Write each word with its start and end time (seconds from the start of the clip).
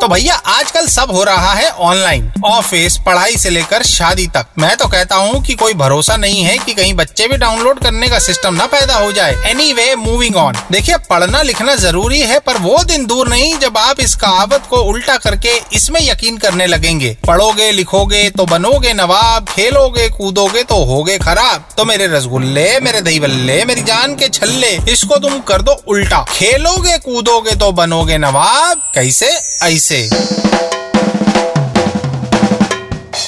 तो 0.00 0.06
भैया, 0.08 0.34
आजकल 0.34 0.86
सब 0.86 1.10
हो 1.10 1.22
रहा 1.24 1.52
है 1.52 1.70
ऑनलाइन। 1.70 2.30
ऑफ़िस, 2.46 2.96
पढ़ाई 3.06 3.36
से 3.36 3.50
लेकर 3.50 3.82
शादी 3.82 4.26
तक। 4.26 4.46
मैं 4.58 4.76
तो 4.76 4.86
कहता 4.88 5.16
हूँ 5.16 5.40
कि 5.42 5.54
कोई 5.54 5.74
भरोसा 5.74 6.16
नहीं 6.16 6.42
है 6.42 6.56
कि 6.58 6.74
कहीं 6.74 6.92
बच्चे 6.94 7.26
भी 7.28 7.36
डाउनलोड 7.36 7.78
करने 7.78 8.08
का 8.08 8.18
सिस्टम 8.18 8.54
ना 8.54 8.66
पैदा 8.66 8.96
हो 8.96 9.10
जाए। 9.12 9.34
एनी 9.46 9.72
वे 9.72 9.94
मूविंग 9.96 10.36
ऑन 10.36 10.56
देखिए, 10.72 10.96
पढ़ना 11.10 11.40
लिखना 11.42 11.74
ज़रूरी 11.74 12.20
है, 12.20 12.38
पर 12.38 12.58
वो 12.58 12.82
दिन 12.84 13.06
दूर 13.06 13.28
नहीं 13.28 13.58
जब 13.58 13.78
आप 13.78 14.00
इस 14.00 14.14
कहावत 14.16 14.66
को 14.70 14.82
उल्टा 14.82 15.16
करके 15.16 15.56
इसमें 15.72 16.00
यकीन 16.00 16.38
करने 16.38 16.66
लगेंगे। 16.66 17.16
पढ़ोगे, 17.26 17.70
लिखोगे 17.72 18.28
तो 18.30 18.46
बनोगे 18.46 18.92
नवाब, 18.92 19.48
खेलोगे, 19.48 20.08
कूदोगे 20.08 20.62
तो 20.62 20.82
होगे 20.84 21.18
खराब। 21.18 21.68
तो 21.76 21.84
मेरे 21.84 22.06
रसगुल्ले, 22.06 22.68
मेरे 22.80 23.00
दही 23.00 23.20
बल्ले 23.20 23.64
मेरी 23.64 23.82
जान 23.82 24.14
के 24.14 24.28
छल्ले, 24.28 24.72
इसको 24.92 25.16
तुम 25.18 25.38
कर 25.42 25.62
दो 25.62 25.80
उल्टा। 25.88 26.24
खेलोगे, 26.30 26.96
कूदोगे 27.00 27.56
तो 27.56 27.72
बनोगे 27.72 28.18
नवाब। 28.18 28.90
कैसे? 28.94 29.30
ऐसे 29.62 29.78
से 29.78 30.77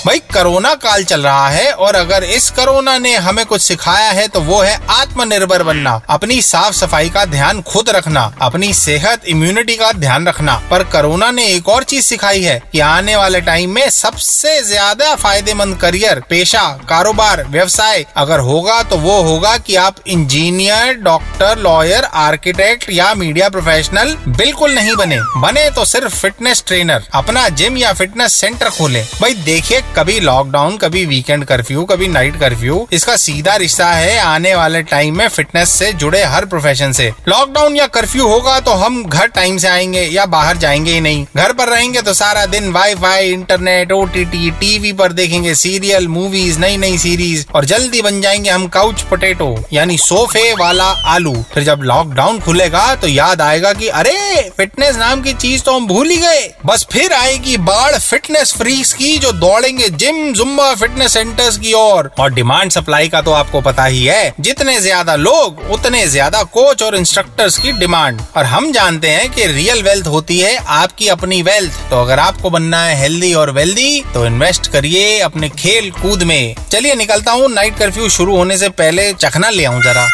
भाई, 0.06 0.18
कोरोना 0.34 0.72
काल 0.76 1.02
चल 1.04 1.20
रहा 1.20 1.48
है 1.48 1.72
और 1.74 1.94
अगर 1.94 2.24
इस 2.26 2.48
कोरोना 2.50 2.96
ने 2.98 3.14
हमें 3.18 3.44
कुछ 3.46 3.62
सिखाया 3.62 4.10
है 4.10 4.26
तो 4.28 4.40
वो 4.40 4.60
है 4.60 4.74
आत्मनिर्भर 4.90 5.62
बनना। 5.62 5.90
अपनी 6.10 6.40
साफ़ 6.42 6.74
सफ़ाई 6.74 7.08
का 7.08 7.24
ध्यान 7.26 7.60
खुद 7.62 7.90
रखना, 7.90 8.20
अपनी 8.42 8.72
सेहत 8.74 9.24
इम्यूनिटी 9.26 9.76
का 9.76 9.90
ध्यान 9.94 10.28
रखना। 10.28 10.54
पर 10.70 10.84
कोरोना 10.92 11.30
ने 11.30 11.46
एक 11.46 11.68
और 11.68 11.84
चीज़ 11.84 12.04
सिखाई 12.04 12.42
है 12.42 12.58
कि 12.72 12.80
आने 12.80 13.16
वाले 13.16 13.40
टाइम 13.40 13.70
में 13.70 13.88
सबसे 13.90 14.60
ज़्यादा 14.62 15.14
फ़ायदेमंद 15.16 15.76
करियर, 15.78 16.22
पेशा, 16.30 16.62
कारोबार, 16.88 17.44
व्यवसाय 17.48 18.04
अगर 18.16 18.40
होगा 18.40 18.82
तो 18.82 18.96
वो 18.98 19.20
होगा 19.22 19.56
कि 19.58 19.76
आप 19.78 19.96
इंजीनियर, 20.08 20.94
डॉक्टर, 21.02 21.58
लॉयर, 21.60 22.04
आर्किटेक्ट 22.04 22.90
या 22.92 23.12
मीडिया 23.16 23.48
प्रोफेशनल 23.50 24.16
बिल्कुल 24.30 24.74
नहीं 24.74 24.96
बने। 24.96 25.20
बने 25.38 25.68
तो 25.70 25.84
सिर्फ़ 25.84 26.14
फिटनेस 26.16 26.64
ट्रेनर, 26.66 27.04
अपना 27.14 27.48
जिम 27.50 27.76
या 27.76 27.92
फिटनेस 27.92 28.32
सेंटर 28.34 28.70
खोले। 28.70 29.02
भाई, 29.20 29.34
देखिए 29.34 29.82
कभी 29.96 30.18
लॉकडाउन 30.20 30.76
कभी 30.76 31.04
वीकेंड 31.06 31.44
कर्फ्यू 31.44 31.84
कभी 31.84 32.08
नाइट 32.08 32.38
कर्फ्यू 32.40 32.86
इसका 32.92 33.16
सीधा 33.16 33.54
रिश्ता 33.56 33.86
है 33.86 34.18
आने 34.18 34.54
वाले 34.54 34.82
टाइम 34.82 35.16
में 35.18 35.26
फिटनेस 35.28 35.68
से 35.68 35.92
जुड़े 35.92 36.22
हर 36.24 36.44
प्रोफेशन 36.44 36.92
से। 36.92 37.10
लॉकडाउन 37.28 37.76
या 37.76 37.86
कर्फ्यू 37.86 38.26
होगा 38.28 38.58
तो 38.60 38.72
हम 38.72 39.02
घर 39.04 39.26
टाइम 39.28 39.56
से 39.58 39.68
आएँगे 39.68 40.02
या 40.02 40.26
बाहर 40.26 40.56
जाएँगे 40.56 40.92
ही 40.92 41.00
नहीं। 41.00 41.24
घर 41.36 41.52
पर 41.52 41.68
रहेंगे 41.68 42.02
तो 42.02 42.14
सारा 42.14 42.44
दिन 42.46 42.70
वाईफाई 42.72 43.30
इंटरनेट 43.30 43.92
ओटीटी 43.92 44.50
टीवी 44.60 44.92
पर 44.92 45.12
देखेंगे 45.12 45.54
सीरियल 45.54 46.08
मूवीज़ 46.08 46.58
नई 46.58 46.76
नई 46.76 46.98
सीरीज़ 46.98 47.44
और 47.54 47.64
जल्दी 47.64 48.02
बन 48.02 48.20
जाएँगे 48.20 48.50
हम 48.50 48.66
काउच 48.68 49.02
पोटेटो 49.02 49.54
यानी 49.72 49.98
सोफे 49.98 50.52
वाला 50.54 50.88
आलू। 51.14 51.34
फिर 51.54 51.64
जब 51.64 51.80
लॉकडाउन 51.84 52.40
खुलेगा 52.40 52.94
तो 52.94 53.08
याद 53.08 53.40
आएगा 53.40 53.72
कि 53.72 53.88
अरे 53.88 54.50
फिटनेस 54.56 54.96
नाम 54.96 55.22
की 55.22 55.32
चीज़ 55.34 55.62
तो 55.62 55.76
हम 55.76 55.86
भूल 55.86 56.10
ही 56.10 56.16
गए। 56.18 56.48
बस 56.66 56.86
फिर 56.92 57.12
आएगी 57.12 57.56
बाढ़ 57.66 57.98
फिटनेस 57.98 58.54
फ्रीक्स 58.58 58.92
की 58.92 59.16
जो 59.18 59.32
दौड़ेंगे 59.34 59.79
जिम 59.90 60.32
जुम्बा 60.32 60.74
फिटनेस 60.74 61.12
सेंटर्स 61.12 61.56
की 61.58 61.72
ओर। 61.72 62.10
और 62.18 62.32
डिमांड 62.32 62.70
सप्लाई 62.70 63.08
का 63.08 63.20
तो 63.20 63.32
आपको 63.32 63.60
पता 63.60 63.84
ही 63.84 64.04
है, 64.04 64.32
जितने 64.40 64.78
ज़्यादा 64.80 65.16
लोग, 65.16 65.60
उतने 65.72 66.06
ज़्यादा 66.06 66.42
कोच 66.52 66.82
और 66.82 66.96
इंस्ट्रक्टर्स 66.96 67.58
की 67.58 67.72
डिमांड। 67.72 68.20
और 68.36 68.44
हम 68.44 68.70
जानते 68.72 69.08
हैं 69.08 69.30
कि 69.30 69.46
रियल 69.46 69.82
वेल्थ 69.82 70.06
होती 70.06 70.38
है 70.38 70.56
आपकी 70.56 71.08
अपनी 71.08 71.42
वेल्थ। 71.42 71.80
तो 71.90 72.00
अगर 72.02 72.18
आपको 72.18 72.50
बनना 72.50 72.82
है 72.84 72.96
हेल्दी 73.00 73.32
और 73.34 73.50
वेल्दी 73.50 74.02
तो 74.14 74.26
इन्वेस्ट 74.26 74.70
करिए 74.72 75.18
अपने 75.20 75.48
खेल 75.50 75.90
कूद 75.92 76.22
में। 76.22 76.54
चलिए, 76.70 76.94
निकलता 76.94 77.32
हूँ। 77.32 77.50
नाइट 77.50 77.78
कर्फ्यू 77.78 78.08
शुरू 78.10 78.36
होने 78.36 78.56
से 78.58 78.68
पहले 78.70 79.12
चखना 79.14 79.50
ले 79.50 79.64
आऊँ 79.64 79.82
जरा। 79.82 80.06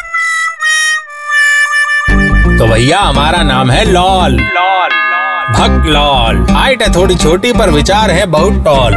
तो 2.59 2.67
भैया, 2.67 2.99
हमारा 3.01 3.43
नाम 3.43 3.71
है 3.71 3.85
लॉल 3.85 4.33
लॉल। 4.33 4.91
भक्त 5.49 5.87
लॉल। 5.87 6.47
हाइट 6.51 6.83
है 6.83 6.93
थोड़ी 6.95 7.15
छोटी, 7.17 7.53
पर 7.53 7.71
विचार 7.71 8.11
है 8.11 8.25
बहुत 8.29 8.65
टॉल। 8.65 8.95